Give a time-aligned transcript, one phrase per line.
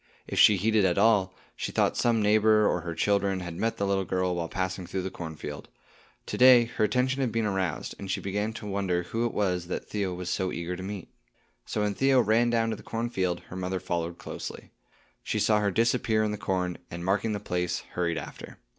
[0.25, 3.85] If she heeded at all, she thought some neighbor or her children had met the
[3.85, 5.69] little girl while passing through the cornfield.
[6.25, 9.67] To day her attention had been aroused, and she began to wonder who it was
[9.67, 11.09] that Theo was so eager to meet.
[11.67, 14.71] So when Theo ran down to the cornfield, her mother followed closely.
[15.21, 18.57] She saw her disappear in the corn, and marking the place, hurried after.